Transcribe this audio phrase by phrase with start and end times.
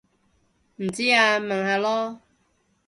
[0.77, 2.17] 唔知啊問下囉